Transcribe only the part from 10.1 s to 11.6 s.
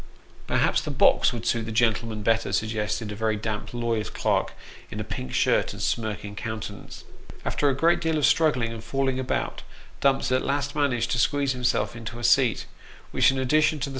at last managed to squeeze